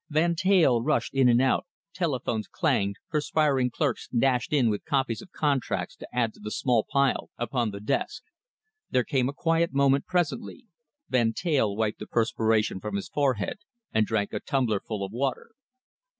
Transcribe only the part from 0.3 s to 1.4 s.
Teyl rushed in and